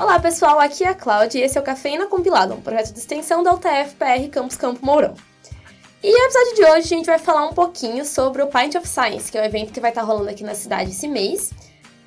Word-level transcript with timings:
Olá 0.00 0.18
pessoal, 0.18 0.58
aqui 0.58 0.82
é 0.82 0.88
a 0.88 0.94
Cláudia 0.94 1.40
e 1.40 1.42
esse 1.42 1.58
é 1.58 1.60
o 1.60 1.62
Cafeína 1.62 2.06
Compilado, 2.06 2.54
um 2.54 2.60
projeto 2.62 2.90
de 2.90 2.98
extensão 2.98 3.42
da 3.42 3.52
UTF-PR 3.52 4.30
Campus 4.32 4.56
Campo 4.56 4.80
Mourão. 4.82 5.14
E 6.02 6.10
no 6.10 6.24
episódio 6.24 6.54
de 6.54 6.62
hoje 6.62 6.94
a 6.94 6.96
gente 6.96 7.04
vai 7.04 7.18
falar 7.18 7.44
um 7.46 7.52
pouquinho 7.52 8.02
sobre 8.06 8.40
o 8.40 8.46
Pint 8.46 8.76
of 8.76 8.88
Science, 8.88 9.30
que 9.30 9.36
é 9.36 9.42
um 9.42 9.44
evento 9.44 9.74
que 9.74 9.78
vai 9.78 9.90
estar 9.90 10.00
rolando 10.00 10.30
aqui 10.30 10.42
na 10.42 10.54
cidade 10.54 10.90
esse 10.90 11.06
mês. 11.06 11.50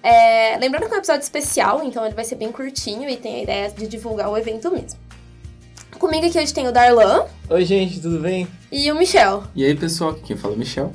É... 0.02 0.58
Lembrando 0.58 0.88
que 0.88 0.94
é 0.94 0.96
um 0.96 0.98
episódio 0.98 1.22
especial, 1.22 1.84
então 1.84 2.04
ele 2.04 2.16
vai 2.16 2.26
ser 2.26 2.34
bem 2.34 2.52
curtinho 2.52 3.08
e 3.08 3.16
tem 3.16 3.36
a 3.36 3.44
ideia 3.44 3.70
de 3.70 3.86
divulgar 3.86 4.28
o 4.28 4.36
evento 4.36 4.72
mesmo. 4.72 5.00
Comigo 6.00 6.26
aqui 6.26 6.40
hoje 6.40 6.52
tem 6.52 6.68
o 6.68 6.72
Darlan. 6.72 7.28
Oi 7.48 7.64
gente, 7.64 8.02
tudo 8.02 8.18
bem? 8.18 8.48
E 8.72 8.92
o 8.92 8.96
Michel. 8.96 9.44
E 9.54 9.64
aí 9.64 9.76
pessoal, 9.76 10.10
aqui 10.10 10.24
quem 10.24 10.36
fala 10.36 10.56
é 10.56 10.56
o 10.56 10.60
Michel. 10.60 10.92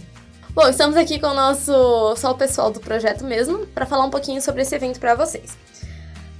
Bom, 0.50 0.68
estamos 0.68 0.96
aqui 0.96 1.20
com 1.20 1.28
o 1.28 1.34
nosso 1.34 2.16
só 2.16 2.32
o 2.32 2.34
pessoal 2.34 2.72
do 2.72 2.80
projeto 2.80 3.22
mesmo 3.22 3.68
para 3.68 3.86
falar 3.86 4.04
um 4.04 4.10
pouquinho 4.10 4.42
sobre 4.42 4.62
esse 4.62 4.74
evento 4.74 4.98
para 4.98 5.14
vocês. 5.14 5.56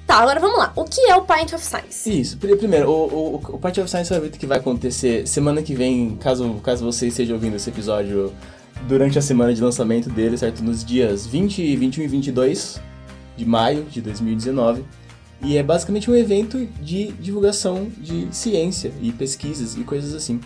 Tá, 0.08 0.20
agora 0.20 0.40
vamos 0.40 0.58
lá. 0.58 0.72
O 0.74 0.84
que 0.84 1.02
é 1.02 1.14
o 1.14 1.20
Pint 1.20 1.52
of 1.52 1.62
Science? 1.62 2.10
Isso, 2.10 2.38
primeiro, 2.38 2.88
o, 2.90 3.34
o, 3.34 3.56
o 3.56 3.58
Pint 3.58 3.76
of 3.76 3.90
Science 3.90 4.10
é 4.10 4.16
um 4.16 4.18
evento 4.20 4.38
que 4.38 4.46
vai 4.46 4.56
acontecer 4.56 5.28
semana 5.28 5.62
que 5.62 5.74
vem, 5.74 6.16
caso, 6.16 6.54
caso 6.64 6.82
você 6.82 7.08
esteja 7.08 7.34
ouvindo 7.34 7.56
esse 7.56 7.68
episódio 7.68 8.32
durante 8.88 9.18
a 9.18 9.22
semana 9.22 9.52
de 9.52 9.62
lançamento 9.62 10.08
dele, 10.08 10.38
certo? 10.38 10.64
Nos 10.64 10.82
dias 10.82 11.26
20, 11.26 11.76
21 11.76 12.04
e 12.04 12.08
22 12.08 12.80
de 13.36 13.44
maio 13.44 13.84
de 13.84 14.00
2019. 14.00 14.82
E 15.42 15.58
é 15.58 15.62
basicamente 15.62 16.10
um 16.10 16.14
evento 16.14 16.66
de 16.80 17.12
divulgação 17.12 17.86
de 17.98 18.34
ciência 18.34 18.90
e 19.02 19.12
pesquisas 19.12 19.76
e 19.76 19.84
coisas 19.84 20.14
assim. 20.14 20.40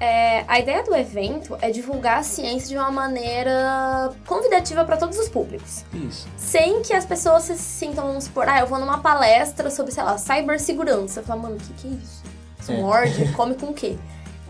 É, 0.00 0.44
a 0.46 0.60
ideia 0.60 0.82
do 0.84 0.94
evento 0.94 1.58
é 1.60 1.70
divulgar 1.70 2.18
a 2.18 2.22
ciência 2.22 2.68
de 2.68 2.76
uma 2.76 2.90
maneira 2.90 4.12
convidativa 4.26 4.84
para 4.84 4.96
todos 4.96 5.18
os 5.18 5.28
públicos. 5.28 5.84
Isso. 5.92 6.28
Sem 6.36 6.82
que 6.82 6.92
as 6.92 7.04
pessoas 7.04 7.42
se 7.44 7.58
sintam, 7.58 8.06
vamos 8.06 8.24
supor, 8.24 8.48
ah, 8.48 8.60
eu 8.60 8.66
vou 8.66 8.78
numa 8.78 8.98
palestra 8.98 9.70
sobre, 9.70 9.92
sei 9.92 10.04
lá, 10.04 10.16
cibersegurança. 10.16 11.20
Eu 11.20 11.24
falo, 11.24 11.42
mano, 11.42 11.56
o 11.56 11.58
que, 11.58 11.72
que 11.74 11.88
é 11.88 11.90
isso? 11.90 12.22
Isso 12.60 12.72
É. 12.72 12.80
morde? 12.80 13.32
Come 13.32 13.54
com 13.56 13.66
o 13.66 13.74
quê? 13.74 13.96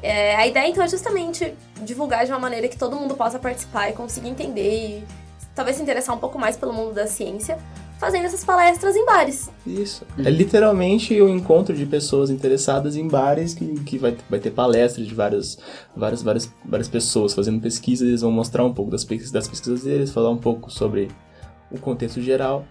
É, 0.03 0.37
a 0.37 0.47
ideia, 0.47 0.69
então, 0.69 0.85
é 0.85 0.89
justamente 0.89 1.55
divulgar 1.83 2.27
de 2.27 2.31
uma 2.31 2.39
maneira 2.39 2.69
que 2.69 2.77
todo 2.77 2.95
mundo 2.95 3.17
possa 3.17 3.39
participar 3.39 3.89
e 3.89 3.93
conseguir 3.95 4.29
entender 4.29 4.99
e 5.01 5.05
talvez 5.55 5.77
se 5.77 5.83
interessar 5.83 6.15
um 6.15 6.19
pouco 6.19 6.39
mais 6.39 6.57
pelo 6.57 6.73
mundo 6.73 6.93
da 6.93 7.07
ciência, 7.07 7.59
fazendo 7.99 8.25
essas 8.27 8.45
palestras 8.45 8.97
em 8.97 9.05
bares. 9.05 9.51
Isso. 9.67 10.07
É 10.19 10.31
literalmente 10.31 11.21
o 11.21 11.29
encontro 11.29 11.75
de 11.77 11.85
pessoas 11.85 12.31
interessadas 12.31 12.97
em 12.97 13.07
bares 13.07 13.55
que, 13.55 13.67
que 13.81 13.99
vai, 13.99 14.17
vai 14.31 14.39
ter 14.39 14.51
palestras 14.51 15.07
de 15.07 15.15
várias, 15.15 15.59
várias, 15.97 16.23
várias, 16.23 16.53
várias 16.65 16.89
pessoas 16.89 17.35
fazendo 17.35 17.61
pesquisa. 17.61 18.05
Eles 18.07 18.23
vão 18.23 18.31
mostrar 18.31 18.65
um 18.65 18.73
pouco 18.73 18.91
das, 18.91 19.05
pesquisas- 19.05 19.33
das 19.33 19.49
pesquisas 19.49 19.83
deles, 19.83 20.11
falar 20.13 20.31
um 20.31 20.39
pouco 20.39 20.71
sobre 20.71 21.09
o 21.71 21.79
contexto 21.79 22.21
geral. 22.23 22.65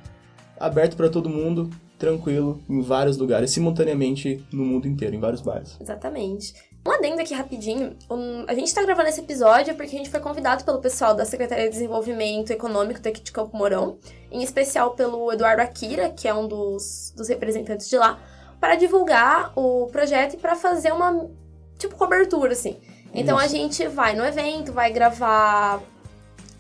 Aberto 0.60 0.96
para 0.98 1.10
todo 1.10 1.30
mundo, 1.30 1.70
tranquilo, 2.00 2.60
em 2.68 2.82
vários 2.82 3.18
lugares, 3.18 3.52
simultaneamente 3.52 4.44
no 4.52 4.66
mundo 4.66 4.88
inteiro, 4.88 5.16
em 5.16 5.20
vários 5.20 5.42
bares. 5.42 5.78
Exatamente. 5.80 6.54
Um 6.88 6.92
adendo 6.94 7.22
aqui 7.22 7.34
rapidinho. 7.34 7.98
um, 8.10 8.46
a 8.48 8.54
gente 8.54 8.74
tá 8.74 8.82
gravando 8.82 9.10
esse 9.10 9.20
episódio 9.20 9.76
porque 9.76 9.94
a 9.94 9.98
gente 10.00 10.10
foi 10.10 10.22
convidado 10.22 10.64
pelo 10.64 10.80
pessoal 10.80 11.14
da 11.14 11.26
Secretaria 11.26 11.66
de 11.66 11.72
Desenvolvimento 11.72 12.52
Econômico 12.52 13.02
daqui 13.02 13.20
de 13.20 13.30
Campo 13.30 13.58
Mourão, 13.58 13.98
em 14.32 14.42
especial 14.42 14.92
pelo 14.92 15.30
Eduardo 15.34 15.62
Akira, 15.62 16.10
que 16.10 16.30
é 16.30 16.34
um 16.34 16.48
dos, 16.48 17.14
dos 17.14 17.28
representantes 17.28 17.90
de 17.90 17.98
lá, 17.98 18.18
para 18.58 18.76
divulgar 18.76 19.52
o 19.54 19.88
projeto 19.88 20.36
e 20.36 20.38
para 20.38 20.56
fazer 20.56 20.94
uma 20.94 21.30
tipo 21.78 21.94
cobertura 21.98 22.54
assim. 22.54 22.78
Então 23.14 23.38
a 23.38 23.48
gente 23.48 23.86
vai 23.90 24.16
no 24.16 24.24
evento, 24.24 24.72
vai 24.72 24.90
gravar, 24.90 25.82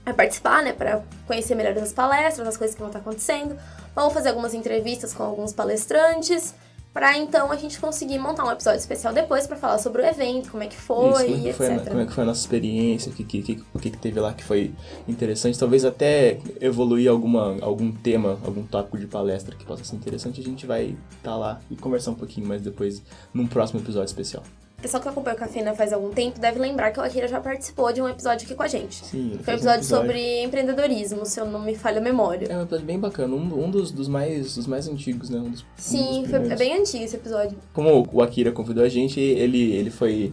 vai 0.03 0.13
participar, 0.13 0.61
né, 0.61 0.73
para 0.73 1.03
conhecer 1.25 1.55
melhor 1.55 1.77
as 1.77 1.93
palestras, 1.93 2.45
as 2.45 2.57
coisas 2.57 2.75
que 2.75 2.81
vão 2.81 2.89
estar 2.89 2.99
acontecendo. 2.99 3.57
Vamos 3.95 4.13
fazer 4.13 4.27
algumas 4.27 4.53
entrevistas 4.53 5.13
com 5.13 5.23
alguns 5.23 5.53
palestrantes. 5.53 6.53
Pra 6.97 7.15
então 7.15 7.51
a 7.51 7.55
gente 7.55 7.79
conseguir 7.79 8.17
montar 8.17 8.43
um 8.43 8.51
episódio 8.51 8.79
especial 8.79 9.13
depois 9.13 9.45
pra 9.45 9.55
falar 9.55 9.77
sobre 9.77 10.01
o 10.01 10.05
evento, 10.05 10.49
como 10.49 10.63
é 10.63 10.67
que 10.67 10.75
foi 10.75 11.09
Isso, 11.09 11.25
como, 11.25 11.35
é 11.37 11.39
que 11.43 11.53
foi, 11.53 11.67
a- 11.67 11.75
etc. 11.75 11.87
como 11.89 12.01
é 12.01 12.05
que 12.07 12.11
foi 12.11 12.23
a 12.23 12.25
nossa 12.25 12.41
experiência, 12.41 13.11
o 13.11 13.13
que, 13.15 13.23
que, 13.23 13.41
que- 13.43 13.63
o 13.71 13.77
que, 13.77 13.91
que 13.91 13.97
teve 13.99 14.19
lá 14.19 14.33
que 14.33 14.43
foi 14.43 14.73
interessante. 15.07 15.59
Talvez 15.59 15.85
até 15.85 16.39
evoluir 16.59 17.07
alguma, 17.07 17.55
algum 17.61 17.91
tema, 17.91 18.39
algum 18.43 18.63
tópico 18.63 18.97
de 18.97 19.05
palestra 19.05 19.55
que 19.55 19.63
possa 19.63 19.83
ser 19.83 19.95
interessante. 19.95 20.41
A 20.41 20.43
gente 20.43 20.65
vai 20.65 20.97
estar 21.17 21.35
lá 21.37 21.61
e 21.69 21.75
conversar 21.75 22.09
um 22.09 22.15
pouquinho 22.15 22.47
mais 22.47 22.63
depois 22.63 23.03
num 23.31 23.45
próximo 23.45 23.79
episódio 23.79 24.07
especial. 24.07 24.41
O 24.77 24.81
pessoal 24.81 25.01
que 25.01 25.09
acompanha 25.09 25.35
o 25.35 25.39
Cafeína 25.39 25.73
faz 25.73 25.91
algum 25.91 26.11
tempo 26.11 26.39
deve 26.39 26.59
lembrar 26.59 26.91
que 26.91 26.99
o 26.99 27.03
Akira 27.03 27.27
já 27.27 27.41
participou 27.41 27.91
de 27.91 27.99
um 27.99 28.07
episódio 28.07 28.45
aqui 28.45 28.53
com 28.53 28.61
a 28.61 28.67
gente. 28.67 29.03
Sim, 29.03 29.39
Foi 29.41 29.55
um 29.55 29.57
episódio, 29.57 29.83
sobre 29.83 30.43
empreendedorismo, 30.43 31.25
se 31.25 31.39
eu 31.39 31.47
não 31.47 31.59
me 31.59 31.73
falha 31.73 31.97
a 31.97 32.01
memória. 32.01 32.45
É 32.47 32.55
um 32.55 32.61
episódio 32.61 32.85
bem 32.85 32.99
bacana, 32.99 33.33
um, 33.33 33.65
um 33.65 33.71
dos, 33.71 33.91
dos, 33.91 34.07
mais, 34.07 34.53
dos 34.55 34.67
mais 34.67 34.87
antigos, 34.87 35.31
né? 35.31 35.39
Um 35.39 35.49
dos, 35.49 35.61
um 35.61 35.65
Sim, 35.75 36.21
dos 36.21 36.29
foi, 36.29 36.51
é 36.51 36.55
bem 36.55 36.79
antigo 36.79 37.03
esse 37.03 37.15
episódio. 37.15 37.57
Como 37.73 38.07
o 38.13 38.21
Akira 38.21 38.51
convidou 38.51 38.83
a 38.83 38.89
gente, 38.89 39.19
ele, 39.19 39.71
ele 39.73 39.89
foi 39.89 40.31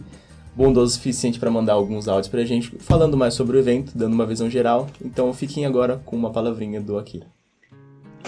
bondoso 0.55 0.93
o 0.93 0.95
suficiente 0.95 1.39
para 1.39 1.49
mandar 1.49 1.73
alguns 1.73 2.07
áudios 2.07 2.27
pra 2.27 2.45
gente, 2.45 2.69
falando 2.77 3.17
mais 3.17 3.33
sobre 3.33 3.57
o 3.57 3.59
evento, 3.59 3.97
dando 3.97 4.13
uma 4.13 4.27
visão 4.27 4.47
geral. 4.47 4.85
Então 5.03 5.33
fiquem 5.33 5.65
agora 5.65 5.99
com 6.05 6.15
uma 6.15 6.31
palavrinha 6.31 6.79
do 6.79 6.99
Akira. 6.99 7.25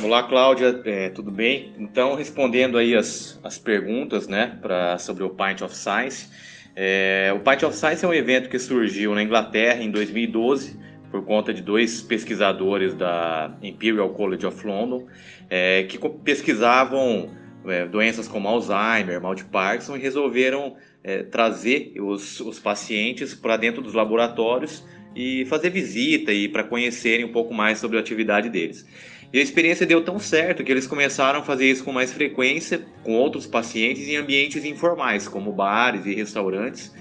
Olá, 0.07 0.23
Cláudia, 0.23 0.81
é, 0.85 1.09
tudo 1.09 1.29
bem? 1.29 1.73
Então, 1.78 2.16
respondendo 2.16 2.78
aí 2.78 2.95
as, 2.95 3.38
as 3.44 3.57
perguntas, 3.57 4.25
né, 4.25 4.57
pra, 4.62 4.97
sobre 4.97 5.22
o 5.25 5.31
Pint 5.31 5.62
of 5.62 5.75
Science. 5.75 6.29
É, 6.73 7.34
o 7.35 7.41
Pint 7.41 7.63
of 7.63 7.75
Science 7.75 8.06
é 8.06 8.07
um 8.07 8.13
evento 8.13 8.47
que 8.47 8.57
surgiu 8.57 9.13
na 9.13 9.22
Inglaterra 9.22 9.84
em 9.84 9.91
2012 9.91 10.79
por 11.12 11.25
conta 11.25 11.53
de 11.53 11.62
dois 11.62 12.01
pesquisadores 12.01 12.94
da 12.94 13.53
Imperial 13.62 14.09
College 14.12 14.45
of 14.45 14.66
London 14.66 15.07
é, 15.50 15.84
que 15.84 16.00
pesquisavam 16.24 17.29
é, 17.66 17.85
doenças 17.85 18.29
como 18.29 18.47
Alzheimer, 18.47 19.22
mal 19.22 19.35
de 19.35 19.44
Parkinson 19.44 19.97
e 19.97 20.00
resolveram 20.00 20.78
é, 21.03 21.24
trazer 21.24 21.91
os, 22.00 22.39
os 22.39 22.59
pacientes 22.59 23.35
para 23.35 23.57
dentro 23.57 23.81
dos 23.81 23.94
laboratórios 23.94 24.88
e 25.13 25.45
fazer 25.47 25.69
visita 25.69 26.31
e 26.31 26.47
para 26.47 26.63
conhecerem 26.63 27.25
um 27.25 27.31
pouco 27.34 27.53
mais 27.53 27.79
sobre 27.79 27.97
a 27.97 28.00
atividade 28.00 28.50
deles. 28.50 28.85
E 29.31 29.39
a 29.39 29.41
experiência 29.41 29.85
deu 29.85 30.01
tão 30.01 30.19
certo 30.19 30.63
que 30.63 30.71
eles 30.71 30.88
começaram 30.88 31.39
a 31.39 31.43
fazer 31.43 31.69
isso 31.69 31.83
com 31.83 31.91
mais 31.91 32.13
frequência 32.13 32.81
com 33.03 33.13
outros 33.13 33.45
pacientes 33.45 34.07
em 34.07 34.15
ambientes 34.15 34.63
informais, 34.63 35.27
como 35.27 35.51
bares 35.51 36.05
e 36.05 36.13
restaurantes. 36.13 36.93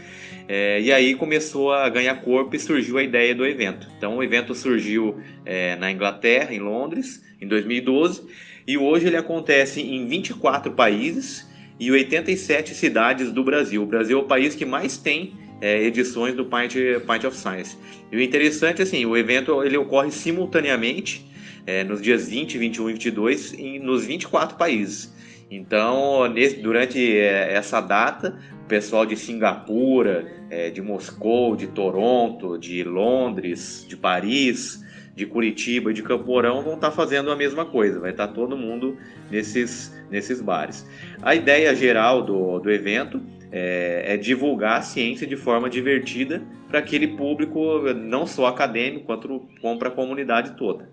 É, 0.48 0.81
e 0.81 0.92
aí 0.92 1.14
começou 1.14 1.72
a 1.72 1.88
ganhar 1.88 2.14
corpo 2.22 2.54
e 2.54 2.59
surgiu 2.59 2.98
a 2.98 3.03
ideia 3.03 3.34
do 3.34 3.44
evento. 3.47 3.88
Então 3.97 4.16
o 4.16 4.22
evento 4.22 4.54
surgiu 4.54 5.20
é, 5.44 5.76
na 5.76 5.91
Inglaterra, 5.91 6.53
em 6.53 6.60
Londres, 6.60 7.22
em 7.41 7.47
2012, 7.47 8.22
e 8.66 8.76
hoje 8.76 9.06
ele 9.06 9.16
acontece 9.16 9.81
em 9.81 10.06
24 10.06 10.72
países 10.72 11.47
e 11.78 11.91
87 11.91 12.75
cidades 12.75 13.32
do 13.32 13.44
Brasil. 13.44 13.82
O 13.82 13.87
Brasil 13.87 14.19
é 14.19 14.22
o 14.22 14.25
país 14.25 14.54
que 14.54 14.64
mais 14.64 14.97
tem 14.97 15.34
é, 15.60 15.82
edições 15.82 16.34
do 16.34 16.44
Pint, 16.44 16.75
Pint 17.06 17.25
of 17.25 17.37
Science. 17.37 17.76
E 18.10 18.16
o 18.16 18.20
interessante, 18.20 18.82
assim, 18.82 19.04
o 19.04 19.16
evento 19.16 19.62
ele 19.62 19.76
ocorre 19.76 20.10
simultaneamente 20.10 21.25
é, 21.66 21.82
nos 21.84 22.00
dias 22.00 22.28
20, 22.28 22.59
21 22.59 22.91
e 22.91 22.93
22 22.93 23.53
em, 23.54 23.78
nos 23.78 24.04
24 24.04 24.56
países. 24.56 25.15
Então, 25.50 26.27
nesse- 26.28 26.56
durante 26.60 26.99
é, 27.16 27.53
essa 27.54 27.81
data, 27.81 28.38
o 28.65 28.69
pessoal 28.69 29.06
de 29.06 29.16
Singapura, 29.16 30.26
é, 30.50 30.71
de 30.71 30.82
Moscou, 30.82 31.56
de 31.56 31.66
Toronto, 31.69 32.59
de 32.59 32.82
Londres, 32.82 33.84
de 33.88 33.97
Paris, 33.97 34.84
de 35.15 35.25
Curitiba 35.25 35.91
e 35.91 35.94
de 35.94 36.03
Campo 36.03 36.26
Mourão 36.26 36.62
vão 36.62 36.75
estar 36.75 36.91
fazendo 36.91 37.31
a 37.31 37.37
mesma 37.37 37.65
coisa. 37.65 37.99
Vai 38.00 38.10
estar 38.10 38.28
todo 38.28 38.56
mundo 38.56 38.97
nesses, 39.31 39.93
nesses 40.10 40.41
bares. 40.43 40.87
A 41.22 41.34
ideia 41.34 41.75
geral 41.75 42.22
do, 42.22 42.59
do 42.59 42.71
evento 42.71 43.22
é, 43.50 44.15
é 44.15 44.16
divulgar 44.16 44.78
a 44.78 44.82
ciência 44.82 45.26
de 45.26 45.37
forma 45.37 45.71
divertida 45.71 46.43
para 46.69 46.81
aquele 46.81 47.09
público, 47.09 47.81
não 47.94 48.26
só 48.26 48.47
acadêmico, 48.47 49.06
quanto 49.06 49.79
para 49.79 49.88
a 49.88 49.93
comunidade 49.93 50.56
toda. 50.56 50.91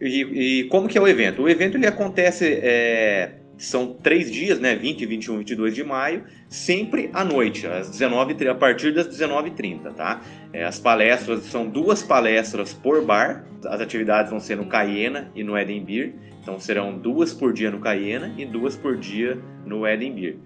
E, 0.00 0.64
como 0.64 0.88
que 0.88 0.96
é 0.96 1.00
o 1.00 1.06
evento? 1.06 1.42
O 1.42 1.48
evento 1.48 1.76
ele 1.76 1.86
acontece, 1.86 2.58
é, 2.62 3.32
são 3.58 3.92
três 3.92 4.30
dias, 4.30 4.58
né? 4.58 4.74
20, 4.74 5.04
21 5.04 5.34
e 5.34 5.38
22 5.38 5.74
de 5.74 5.84
maio, 5.84 6.24
sempre 6.48 7.10
à 7.12 7.22
noite, 7.22 7.66
às 7.66 7.90
19, 7.90 8.48
a 8.48 8.54
partir 8.54 8.94
das 8.94 9.06
19h30, 9.06 9.92
tá? 9.92 10.22
É, 10.52 10.64
as 10.64 10.78
palestras, 10.78 11.44
são 11.44 11.68
duas 11.68 12.02
palestras 12.02 12.72
por 12.72 13.04
bar, 13.04 13.44
as 13.66 13.80
atividades 13.80 14.30
vão 14.30 14.40
ser 14.40 14.56
no 14.56 14.64
Cayena 14.64 15.30
e 15.34 15.44
no 15.44 15.52
Beer, 15.52 16.14
então 16.42 16.58
serão 16.58 16.96
duas 16.96 17.34
por 17.34 17.52
dia 17.52 17.70
no 17.70 17.78
Cayena 17.78 18.32
e 18.38 18.46
duas 18.46 18.74
por 18.74 18.96
dia 18.96 19.38
no 19.66 19.82
Beer. 19.82 20.38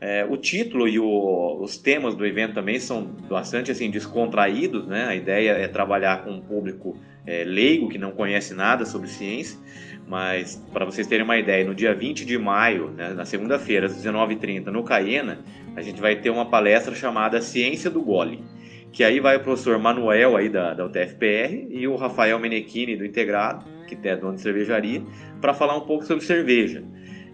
É, 0.00 0.26
o 0.28 0.36
título 0.36 0.86
e 0.86 0.98
o- 0.98 1.58
os 1.62 1.78
temas 1.78 2.14
do 2.14 2.26
evento 2.26 2.54
também 2.54 2.78
são 2.78 3.02
bastante 3.02 3.70
assim 3.70 3.90
descontraídos, 3.90 4.86
né? 4.86 5.06
A 5.06 5.14
ideia 5.14 5.52
é 5.52 5.68
trabalhar 5.68 6.24
com 6.24 6.32
um 6.32 6.40
público 6.40 6.98
é, 7.26 7.44
leigo 7.44 7.88
que 7.88 7.98
não 7.98 8.12
conhece 8.12 8.54
nada 8.54 8.84
sobre 8.84 9.08
ciência, 9.08 9.58
mas 10.06 10.62
para 10.72 10.84
vocês 10.84 11.06
terem 11.06 11.24
uma 11.24 11.36
ideia, 11.36 11.64
no 11.64 11.74
dia 11.74 11.94
20 11.94 12.24
de 12.24 12.38
maio, 12.38 12.90
né, 12.90 13.12
na 13.12 13.24
segunda-feira, 13.24 13.86
às 13.86 13.96
19h30, 13.96 14.66
no 14.66 14.84
Cayena, 14.84 15.40
a 15.74 15.82
gente 15.82 16.00
vai 16.00 16.16
ter 16.16 16.30
uma 16.30 16.46
palestra 16.46 16.94
chamada 16.94 17.40
Ciência 17.40 17.90
do 17.90 18.00
Gole, 18.00 18.44
que 18.92 19.02
aí 19.02 19.20
vai 19.20 19.36
o 19.36 19.40
professor 19.40 19.78
Manuel 19.78 20.36
aí 20.36 20.48
da, 20.48 20.72
da 20.72 20.86
UTFPR 20.86 21.66
e 21.70 21.86
o 21.88 21.96
Rafael 21.96 22.38
Menechini 22.38 22.96
do 22.96 23.04
Integrado, 23.04 23.64
que 23.86 23.96
é 24.08 24.16
dono 24.16 24.36
de 24.36 24.40
cervejaria, 24.40 25.02
para 25.40 25.52
falar 25.52 25.76
um 25.76 25.82
pouco 25.82 26.04
sobre 26.04 26.24
cerveja. 26.24 26.82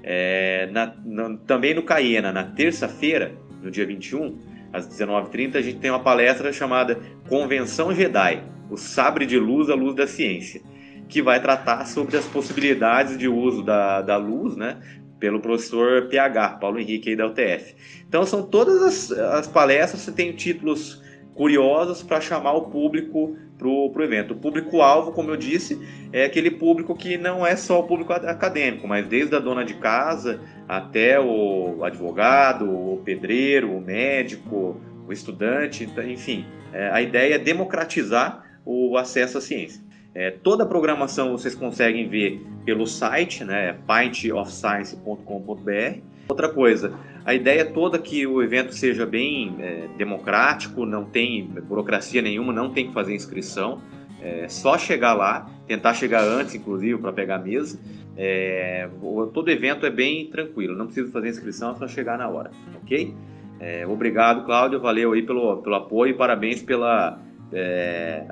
É, 0.02 0.68
na, 0.72 0.94
na, 1.04 1.36
também 1.46 1.74
no 1.74 1.82
Cayena, 1.82 2.32
na 2.32 2.42
terça-feira, 2.42 3.32
no 3.62 3.70
dia 3.70 3.86
21, 3.86 4.38
às 4.72 4.88
19h30, 4.88 5.56
a 5.56 5.60
gente 5.60 5.78
tem 5.78 5.90
uma 5.90 6.00
palestra 6.02 6.52
chamada 6.52 6.98
Convenção 7.28 7.94
Jedi, 7.94 8.42
o 8.72 8.76
sabre 8.76 9.26
de 9.26 9.38
luz, 9.38 9.68
a 9.68 9.74
luz 9.74 9.94
da 9.94 10.06
ciência, 10.06 10.62
que 11.08 11.20
vai 11.20 11.40
tratar 11.40 11.84
sobre 11.86 12.16
as 12.16 12.24
possibilidades 12.24 13.18
de 13.18 13.28
uso 13.28 13.62
da, 13.62 14.00
da 14.00 14.16
luz, 14.16 14.56
né, 14.56 14.78
pelo 15.20 15.40
professor 15.40 16.08
PH, 16.08 16.56
Paulo 16.60 16.78
Henrique 16.80 17.10
aí 17.10 17.16
da 17.16 17.26
UTF. 17.26 17.74
Então 18.08 18.24
são 18.24 18.42
todas 18.42 18.82
as, 18.82 19.12
as 19.12 19.46
palestras, 19.46 20.02
você 20.02 20.12
tem 20.12 20.32
títulos 20.32 21.02
curiosos 21.34 22.02
para 22.02 22.20
chamar 22.20 22.52
o 22.52 22.62
público 22.62 23.36
para 23.58 23.68
o 23.68 24.02
evento. 24.02 24.34
O 24.34 24.36
público-alvo, 24.36 25.12
como 25.12 25.30
eu 25.30 25.36
disse, 25.36 25.80
é 26.12 26.24
aquele 26.24 26.50
público 26.50 26.94
que 26.96 27.16
não 27.16 27.46
é 27.46 27.54
só 27.54 27.80
o 27.80 27.84
público 27.84 28.12
acadêmico, 28.12 28.88
mas 28.88 29.06
desde 29.06 29.36
a 29.36 29.38
dona 29.38 29.64
de 29.64 29.74
casa 29.74 30.40
até 30.68 31.20
o 31.20 31.84
advogado, 31.84 32.68
o 32.68 33.00
pedreiro, 33.04 33.70
o 33.76 33.80
médico, 33.80 34.80
o 35.06 35.12
estudante, 35.12 35.88
enfim. 36.06 36.44
É, 36.72 36.90
a 36.90 37.00
ideia 37.00 37.34
é 37.34 37.38
democratizar 37.38 38.44
o 38.64 38.96
acesso 38.96 39.38
à 39.38 39.40
ciência. 39.40 39.82
É, 40.14 40.30
toda 40.30 40.64
a 40.64 40.66
programação 40.66 41.32
vocês 41.32 41.54
conseguem 41.54 42.06
ver 42.08 42.42
pelo 42.64 42.86
site, 42.86 43.44
né, 43.44 43.76
pintofscience.com.br. 43.86 46.00
Outra 46.28 46.48
coisa, 46.48 46.94
a 47.24 47.34
ideia 47.34 47.64
toda 47.64 47.96
é 47.96 48.00
que 48.00 48.26
o 48.26 48.42
evento 48.42 48.74
seja 48.74 49.06
bem 49.06 49.54
é, 49.58 49.88
democrático, 49.96 50.84
não 50.84 51.04
tem 51.04 51.44
burocracia 51.44 52.20
nenhuma, 52.20 52.52
não 52.52 52.70
tem 52.70 52.88
que 52.88 52.92
fazer 52.92 53.14
inscrição, 53.14 53.80
é 54.20 54.48
só 54.48 54.76
chegar 54.78 55.14
lá, 55.14 55.50
tentar 55.66 55.94
chegar 55.94 56.22
antes, 56.22 56.54
inclusive, 56.54 57.00
para 57.00 57.12
pegar 57.12 57.36
a 57.36 57.38
mesa. 57.38 57.80
É, 58.16 58.88
todo 59.32 59.50
evento 59.50 59.86
é 59.86 59.90
bem 59.90 60.26
tranquilo, 60.26 60.76
não 60.76 60.84
precisa 60.86 61.10
fazer 61.10 61.30
inscrição, 61.30 61.72
é 61.72 61.76
só 61.76 61.88
chegar 61.88 62.18
na 62.18 62.28
hora, 62.28 62.50
ok? 62.82 63.14
É, 63.58 63.86
obrigado, 63.86 64.44
Cláudio, 64.44 64.78
valeu 64.80 65.12
aí 65.12 65.22
pelo, 65.22 65.56
pelo 65.58 65.74
apoio 65.74 66.16
parabéns 66.16 66.62
pela, 66.62 67.18
é, 67.52 68.24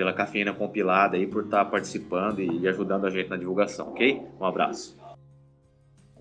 pela 0.00 0.14
cafeína 0.14 0.54
compilada 0.54 1.14
aí, 1.18 1.26
por 1.26 1.44
estar 1.44 1.62
participando 1.66 2.40
e 2.40 2.66
ajudando 2.66 3.04
a 3.06 3.10
gente 3.10 3.28
na 3.28 3.36
divulgação, 3.36 3.88
ok? 3.88 4.22
Um 4.40 4.46
abraço. 4.46 4.96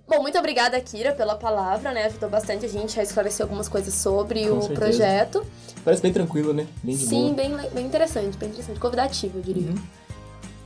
Bom, 0.05 0.21
muito 0.21 0.37
obrigada, 0.37 0.81
Kira, 0.81 1.13
pela 1.13 1.35
palavra, 1.35 1.93
né? 1.93 2.07
Ajudou 2.07 2.29
bastante 2.29 2.65
a 2.65 2.67
gente 2.67 2.99
a 2.99 3.03
esclarecer 3.03 3.41
algumas 3.41 3.69
coisas 3.69 3.93
sobre 3.93 4.49
Com 4.49 4.57
o 4.57 4.61
certeza. 4.61 4.81
projeto. 4.81 5.45
Parece 5.85 6.01
bem 6.01 6.11
tranquilo, 6.11 6.51
né? 6.51 6.67
Bem 6.83 6.93
de 6.97 7.05
Sim, 7.05 7.33
boa. 7.33 7.35
bem, 7.35 7.69
bem 7.69 7.85
interessante, 7.85 8.37
bem 8.37 8.49
interessante. 8.49 8.77
Convidativo, 8.81 9.37
eu 9.37 9.41
diria. 9.43 9.69
Uhum. 9.69 9.75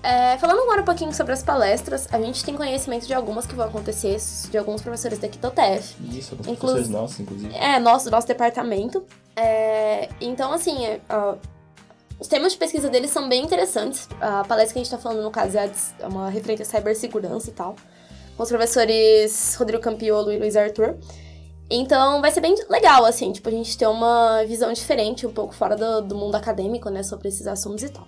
É, 0.01 0.35
falando 0.39 0.61
agora 0.61 0.81
um 0.81 0.85
pouquinho 0.85 1.13
sobre 1.13 1.33
as 1.33 1.43
palestras, 1.43 2.11
a 2.11 2.19
gente 2.19 2.43
tem 2.43 2.55
conhecimento 2.55 3.05
de 3.05 3.13
algumas 3.13 3.45
que 3.45 3.53
vão 3.53 3.67
acontecer, 3.67 4.17
de 4.49 4.57
alguns 4.57 4.81
professores 4.81 5.19
daqui 5.19 5.37
do 5.37 5.51
TF. 5.51 5.95
Isso, 6.17 6.33
alguns 6.33 6.47
Inclu- 6.47 6.57
professores 6.57 6.89
nossos, 6.89 7.19
inclusive. 7.19 7.53
É, 7.53 7.79
nosso, 7.79 8.09
nosso 8.09 8.25
departamento. 8.25 9.05
É, 9.35 10.09
então, 10.19 10.51
assim, 10.51 10.83
é, 10.85 10.99
os 12.19 12.27
temas 12.27 12.53
de 12.53 12.57
pesquisa 12.57 12.89
deles 12.89 13.11
são 13.11 13.27
bem 13.27 13.43
interessantes. 13.43 14.07
A 14.19 14.43
palestra 14.43 14.73
que 14.73 14.79
a 14.79 14.83
gente 14.83 14.91
tá 14.91 14.97
falando, 14.97 15.21
no 15.23 15.31
caso, 15.31 15.57
é 15.57 15.71
é 15.99 16.07
uma 16.07 16.29
referente 16.29 16.61
à 16.61 16.65
cibersegurança 16.65 17.49
e 17.49 17.53
tal. 17.53 17.75
Com 18.35 18.43
os 18.43 18.49
professores 18.49 19.55
Rodrigo 19.57 19.81
Campiolo 19.81 20.31
e 20.31 20.37
Luiz 20.37 20.55
Arthur. 20.55 20.95
Então, 21.69 22.21
vai 22.21 22.31
ser 22.31 22.41
bem 22.41 22.55
legal, 22.69 23.05
assim, 23.05 23.31
tipo, 23.31 23.49
a 23.49 23.51
gente 23.51 23.77
ter 23.77 23.87
uma 23.87 24.43
visão 24.45 24.71
diferente, 24.73 25.25
um 25.25 25.31
pouco 25.31 25.55
fora 25.55 25.75
do, 25.75 26.01
do 26.01 26.15
mundo 26.15 26.35
acadêmico, 26.35 26.89
né, 26.89 27.01
sobre 27.03 27.29
esses 27.29 27.47
assuntos 27.47 27.83
e 27.83 27.89
tal. 27.89 28.07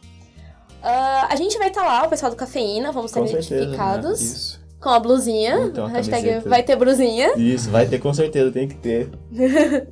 Ah, 0.84 1.30
a 1.32 1.36
gente 1.36 1.58
vai 1.58 1.70
estar 1.70 1.84
lá, 1.84 2.06
o 2.06 2.10
pessoal 2.10 2.30
do 2.32 2.36
Cafeína, 2.36 2.92
vamos 2.92 3.10
estar 3.10 3.22
Com 3.22 3.28
certeza, 3.28 3.56
né? 3.56 3.62
identificados 3.62 4.22
Isso. 4.22 4.62
com 4.80 4.90
a 4.90 5.00
blusinha. 5.00 5.56
Então, 5.66 5.86
a 5.86 5.90
hashtag 5.90 6.22
camiseta. 6.22 6.50
vai 6.50 6.62
ter 6.62 6.76
blusinha. 6.76 7.34
Isso, 7.38 7.72
vai 7.72 7.88
ter 7.88 7.98
com 7.98 8.14
certeza, 8.14 8.52
tem 8.52 8.68
que 8.68 8.76
ter. 8.76 9.10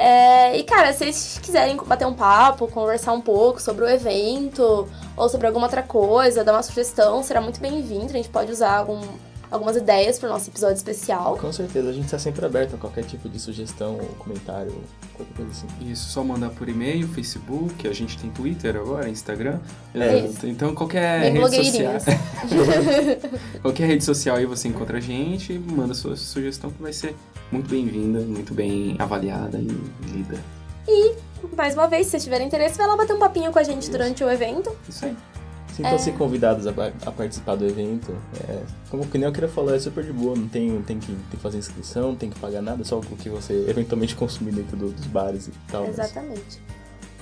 É, 0.00 0.56
e 0.56 0.62
cara, 0.62 0.92
se 0.92 0.98
vocês 1.00 1.40
quiserem 1.42 1.76
bater 1.76 2.06
um 2.06 2.14
papo, 2.14 2.68
conversar 2.68 3.12
um 3.12 3.20
pouco 3.20 3.60
sobre 3.60 3.84
o 3.84 3.88
evento 3.88 4.88
ou 5.16 5.28
sobre 5.28 5.48
alguma 5.48 5.66
outra 5.66 5.82
coisa, 5.82 6.44
dar 6.44 6.52
uma 6.52 6.62
sugestão, 6.62 7.20
será 7.24 7.40
muito 7.40 7.58
bem-vindo. 7.60 8.06
A 8.06 8.16
gente 8.16 8.28
pode 8.28 8.52
usar 8.52 8.76
algum- 8.76 9.00
algumas 9.50 9.76
ideias 9.76 10.18
para 10.18 10.28
o 10.28 10.32
nosso 10.32 10.50
episódio 10.50 10.76
especial. 10.76 11.36
Com 11.36 11.52
certeza, 11.52 11.90
a 11.90 11.92
gente 11.92 12.04
está 12.04 12.18
sempre 12.18 12.44
aberto 12.44 12.74
a 12.74 12.78
qualquer 12.78 13.04
tipo 13.04 13.28
de 13.28 13.38
sugestão 13.38 13.94
ou 13.94 14.06
comentário, 14.18 14.72
qualquer 15.14 15.34
coisa 15.34 15.50
assim. 15.50 15.66
Isso, 15.90 16.10
só 16.10 16.22
mandar 16.22 16.50
por 16.50 16.68
e-mail, 16.68 17.08
Facebook, 17.08 17.86
a 17.86 17.92
gente 17.92 18.18
tem 18.18 18.30
Twitter 18.30 18.76
agora, 18.76 19.08
Instagram. 19.08 19.58
É 19.94 20.18
isso. 20.20 20.46
Então 20.46 20.74
qualquer 20.74 21.32
Bem 21.32 21.42
rede 21.42 21.64
social. 21.64 21.92
qualquer 23.62 23.86
rede 23.86 24.04
social 24.04 24.36
aí 24.36 24.46
você 24.46 24.68
encontra 24.68 24.98
a 24.98 25.00
gente, 25.00 25.58
manda 25.58 25.94
sua 25.94 26.16
sugestão 26.16 26.70
que 26.70 26.82
vai 26.82 26.92
ser 26.92 27.14
muito 27.50 27.68
bem-vinda, 27.68 28.20
muito 28.20 28.52
bem 28.52 28.96
avaliada 28.98 29.58
e 29.58 29.68
lida. 30.12 30.38
Mais 31.56 31.74
uma 31.74 31.86
vez, 31.86 32.06
se 32.06 32.12
vocês 32.12 32.24
tiverem 32.24 32.46
interesse, 32.46 32.76
vai 32.76 32.86
lá 32.86 32.96
bater 32.96 33.14
um 33.14 33.18
papinho 33.18 33.52
com 33.52 33.58
a 33.58 33.62
gente 33.62 33.90
durante 33.90 34.24
o 34.24 34.30
evento. 34.30 34.74
Isso 34.88 35.04
aí. 35.04 35.16
Sintam-se 35.78 36.12
convidados 36.12 36.66
a, 36.66 36.70
a 37.06 37.10
participar 37.12 37.54
do 37.56 37.64
evento. 37.66 38.14
É, 38.48 38.58
como 38.90 39.06
que 39.06 39.16
nem 39.16 39.26
eu 39.26 39.32
queria 39.32 39.48
falar, 39.48 39.76
é 39.76 39.78
super 39.78 40.04
de 40.04 40.12
boa, 40.12 40.36
não 40.36 40.48
tem, 40.48 40.82
tem, 40.82 40.98
que, 40.98 41.06
tem 41.06 41.16
que 41.30 41.36
fazer 41.38 41.56
inscrição, 41.58 42.08
não 42.08 42.16
tem 42.16 42.28
que 42.30 42.38
pagar 42.38 42.60
nada, 42.60 42.84
só 42.84 42.98
o 42.98 43.00
que 43.00 43.28
você 43.30 43.64
eventualmente 43.68 44.14
consumir 44.16 44.52
dentro 44.52 44.76
do- 44.76 44.90
dos 44.90 45.06
bares 45.06 45.46
e 45.48 45.52
tal. 45.70 45.82
mas- 45.86 45.90
Exatamente. 45.98 46.60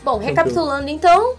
Bom, 0.02 0.18
recapitulando 0.18 0.88
então, 0.88 1.34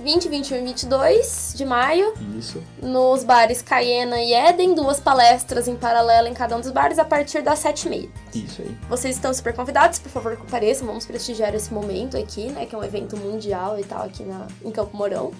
20, 0.00 0.28
21 0.28 0.56
e 0.58 0.62
22 0.64 1.54
de 1.56 1.64
maio, 1.64 2.14
Isso, 2.38 2.62
nos 2.82 3.22
bares 3.24 3.60
Cayena 3.62 4.20
e 4.20 4.32
Eden, 4.32 4.74
duas 4.74 4.98
palestras 5.00 5.66
em 5.68 5.76
paralelo 5.76 6.26
em 6.28 6.34
cada 6.34 6.56
um 6.56 6.60
dos 6.60 6.70
bares 6.70 6.98
a 6.98 7.04
partir 7.04 7.42
das 7.42 7.58
7h30. 7.60 8.08
isso 8.34 8.62
aí. 8.62 8.76
Vocês 8.88 9.14
estão 9.16 9.32
super 9.34 9.52
convidados, 9.54 9.98
por 9.98 10.08
favor, 10.10 10.36
compareçam, 10.36 10.86
vamos 10.86 11.04
prestigiar 11.06 11.54
esse 11.54 11.72
momento 11.72 12.16
aqui, 12.16 12.48
né, 12.50 12.64
que 12.66 12.74
é 12.74 12.78
um 12.78 12.84
evento 12.84 13.16
mundial 13.16 13.78
e 13.78 13.84
tal 13.84 14.02
aqui 14.04 14.22
na, 14.24 14.46
em 14.64 14.70
Campo 14.70 14.96
Mourão. 14.96 15.32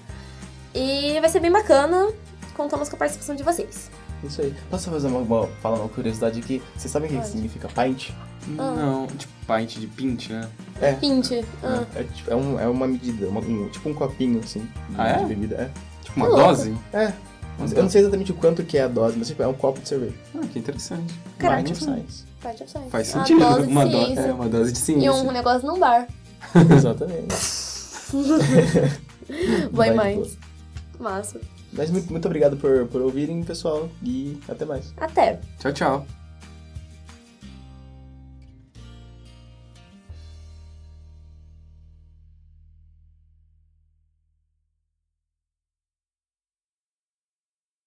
E 0.74 1.18
vai 1.20 1.28
ser 1.30 1.40
bem 1.40 1.50
bacana, 1.50 2.08
contamos 2.56 2.88
com 2.88 2.96
a 2.96 2.98
participação 2.98 3.34
de 3.34 3.42
vocês. 3.42 3.90
Isso 4.22 4.42
aí. 4.42 4.54
Posso 4.70 4.90
fazer 4.90 5.06
uma, 5.06 5.20
uma, 5.20 5.46
falar 5.62 5.78
uma 5.78 5.88
curiosidade 5.88 6.40
aqui? 6.40 6.62
Vocês 6.76 6.90
sabem 6.90 7.08
o 7.08 7.12
que 7.12 7.18
Pode. 7.18 7.30
significa 7.30 7.68
pint? 7.68 8.10
Ah. 8.58 8.72
Não, 8.76 9.06
tipo 9.06 9.32
pint 9.46 9.78
de 9.78 9.86
pint, 9.86 10.30
né? 10.30 10.48
É. 10.80 10.92
Pinte. 10.94 11.44
Ah, 11.62 11.84
É, 11.94 12.02
tipo, 12.02 12.30
é, 12.30 12.34
um, 12.36 12.58
é 12.60 12.66
uma 12.66 12.86
medida, 12.88 13.28
uma- 13.28 13.40
um- 13.40 13.68
tipo 13.68 13.88
um 13.88 13.94
copinho, 13.94 14.40
assim, 14.40 14.60
de, 14.60 14.96
Ah, 15.00 15.08
é? 15.08 15.18
de 15.18 15.24
bebida. 15.26 15.70
Tipo 16.02 16.16
uma 16.20 16.26
louco. 16.28 16.42
dose? 16.44 16.76
É. 16.92 17.04
é. 17.04 17.14
Eu 17.60 17.82
não 17.82 17.90
sei 17.90 18.00
exatamente 18.02 18.30
o 18.32 18.34
quanto 18.34 18.62
que 18.64 18.78
é 18.78 18.82
a 18.84 18.88
dose, 18.88 19.16
mas 19.18 19.28
tipo, 19.28 19.42
é 19.42 19.46
um 19.46 19.54
copo 19.54 19.80
de 19.80 19.88
cerveja. 19.88 20.14
Ah, 20.34 20.40
que 20.52 20.58
interessante. 20.58 21.14
Caraca. 21.38 21.62
Pint 21.62 21.72
of 21.72 21.84
Science. 21.84 22.24
parte 22.42 22.62
of 22.62 22.70
science. 22.72 22.90
Faz 22.90 23.14
Uma 23.14 23.24
sentido. 23.26 23.40
dose 23.40 23.66
de 23.66 23.72
uma, 23.72 23.86
do- 23.86 23.96
é, 24.20 24.32
uma 24.32 24.48
dose 24.48 24.72
de 24.72 24.78
E 24.78 24.82
ciência. 24.82 25.12
um 25.12 25.30
negócio 25.32 25.66
num 25.66 25.78
bar. 25.78 26.06
Exatamente. 26.76 27.34
Vai 29.72 29.92
mais. 29.92 30.36
Massa. 30.98 31.40
Mas 31.72 31.90
muito, 31.90 32.10
muito 32.10 32.26
obrigado 32.26 32.56
por, 32.56 32.86
por 32.86 33.00
ouvirem, 33.02 33.42
pessoal, 33.42 33.88
e 34.02 34.38
até 34.48 34.64
mais. 34.64 34.92
Até. 34.96 35.40
Tchau, 35.58 35.72
tchau. 35.72 36.17